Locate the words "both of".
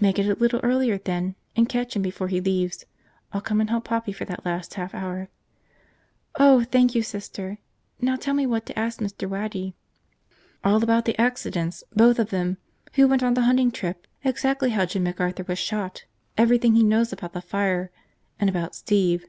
11.94-12.30